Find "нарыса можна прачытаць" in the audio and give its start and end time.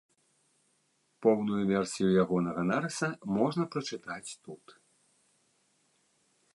2.71-4.27